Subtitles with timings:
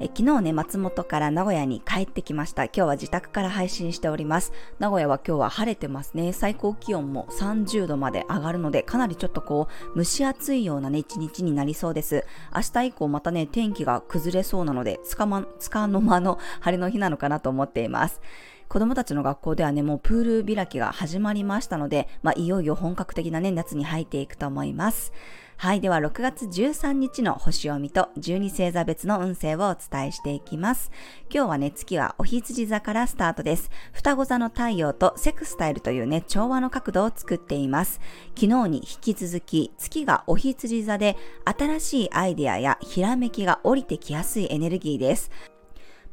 [0.00, 2.66] え昨日ね、松本から名古屋に帰ってきました。
[2.66, 4.52] 今日は自宅から配信しております。
[4.78, 6.32] 名古屋は今日は晴れてますね。
[6.32, 9.66] 最高気温も30度まで上がるので、かなりちょっとこ
[9.96, 12.24] う、蒸し暑いようなね、一日になりそうです。
[12.54, 18.20] 明日以降またね、天気が崩れそうなので、つかま、つかの間の晴れの日なのかなと思っています。
[18.68, 25.12] 子供たちの学校ではね、もうプール開きが始まりましたので、まあ、いよいよ本格的なね、夏に入っていくと思います。
[25.60, 25.80] はい。
[25.80, 30.92] では、6月13日の星読みと12星座別の運勢をお伝えしていきます。
[31.34, 33.68] 今日はね、月はお羊座からスタートです。
[33.92, 38.00] 双子座の太陽とセクスタイルというね、調和の角度を作っています。
[38.36, 45.28] 昨日に引き続き、月がお羊座で、新しいアイデアやひらめきが降りてきやすいエネルギーです。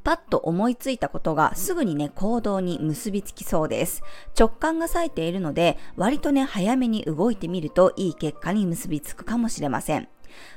[0.06, 4.04] パッと思いついたことがすぐにね、行動に結びつきそうです。
[4.40, 10.08] 直感が冴えているので、割とね、早めに動いてみるといい結果に結びつくかもしれません。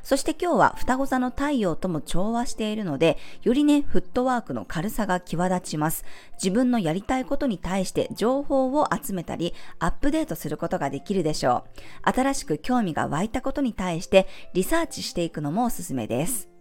[0.02, 6.04] そして今日は双子座の太陽とも調和しているので、よりね、フットワークの軽さが際立ちます。
[6.34, 11.64] 自分のやりたいことに対して情報を集めたり、アップデートすることができるでしょ
[12.04, 12.10] う。
[12.10, 16.57] 新しく興味が湧いたことに対してリサーチしていくのもおすすめです。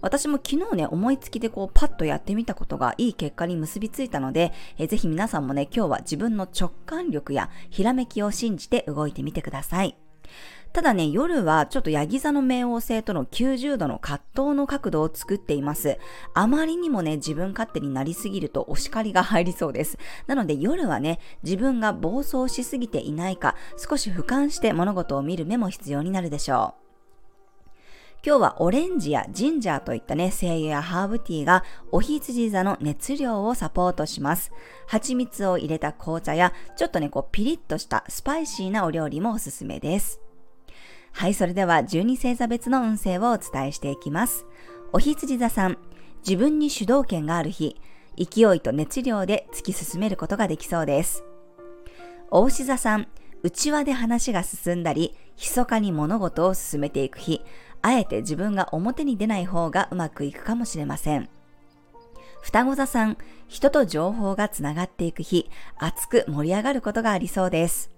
[0.00, 9.96] 私も昨日ね、思いつきでこうパッとやってみたことがいい結果に結びついたので、えぜひ皆さんもね、今日は自分の直感力やひらめきを信じて動いてみてください。
[10.74, 15.98] ただね、夜はちょっとヤギ座の冥王星との90度の葛藤の角度を作っています。
[16.34, 19.98] あまりにもね、自分勝手になりすぎるとお叱りが入りそうです。
[20.26, 26.83] なので夜はね、自分が暴走しすぎていないか、少し俯瞰して物事を見る目も必要になるでしょう。
[28.26, 34.50] 今日はオレンジやジンジャーといったね、精油やハーブティーがお羊座の熱量をサポートします。
[34.86, 40.22] 蜂蜜を入れた紅茶や、ちょっとね、こうピリッとしたスパイシーなお料理もおすすめです。
[41.12, 44.46] はい、それでは12星座別の運勢をお伝えしていきます。
[44.94, 45.76] お羊座さん、
[46.26, 47.78] 自分に主導権がある日、
[48.16, 51.24] 勢いと熱量で突き進めることができそうです。
[52.30, 53.06] お牛座さん、
[53.44, 57.42] 内輪で話が進んだり、密かに物事を進めていく日、
[57.82, 61.28] あえて自分が表に出ない方がうまくいくかもしれません。
[62.40, 67.90] 双子座さん、人と情報がつながっていく日、熱く盛り上がることがありそうです。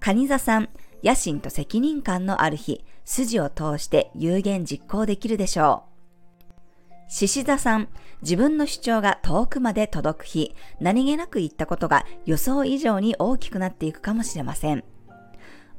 [0.00, 0.68] 蟹座さん、
[1.04, 5.93] 野心と責任感のある日、筋を通して有言実行できるでしょう。
[7.08, 7.88] 獅子座さん、
[8.22, 14.84] 自分の主張が遠くまで届く日、何気なく言ったことが予想以上に大きくなっていくかもしれません。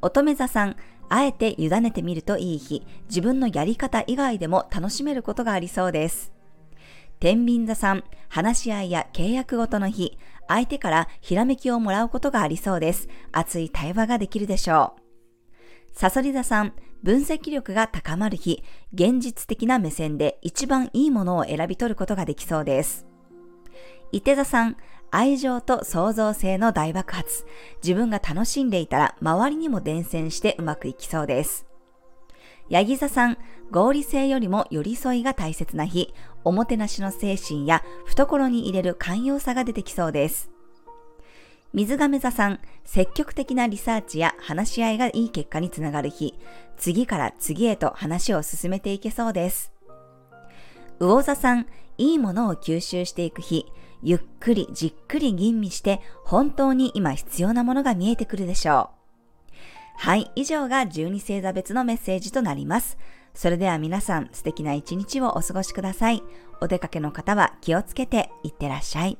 [0.02, 0.76] 乙女座さん、
[1.10, 6.32] あえて委ねてみるといい日、自分のやり方以外でも楽しめることがありそうです。
[7.20, 13.08] 天秤座さん、話し合いや契約ごとの日、相手からひらめきをもらうことがありそうです。
[13.32, 15.02] 熱い対話ができるでしょう。
[15.98, 16.74] サソリ座さん、
[17.06, 23.06] 分析力が高まる日、現実的な目線で一番いいものを選び取ることができそうです。
[24.12, 24.78] 伊手座さん、
[25.12, 27.46] 愛情と創造性の大爆発。
[27.84, 31.68] 自分が楽しんでいたら周りにも伝染してうまくいきそうです。
[32.70, 33.38] ヤギ座さん、
[33.70, 36.12] 合理性よりも寄り添いが大切な日、
[36.44, 40.55] おもてなしの精神や懐に入れる寛容さが出てきそうです。
[41.76, 46.34] 水亀座さん、積極的なリサーチや話し合いがいい結果につながる日、
[46.78, 49.74] 次から次へと話を進めていけそうです。
[51.02, 53.66] 魚座さん、いいものを吸収していく日、
[54.02, 58.92] ゆっくりじっくり吟味して本当に今必要なものが見えてくるでしょ
[59.52, 59.56] う。
[59.98, 62.98] はい、以上が12星座別のメッセージとなります。
[63.34, 66.24] それでは皆さん素敵な一日をお過ごしください。
[66.62, 69.18] お出かけの方は気をつけていってらっしゃい。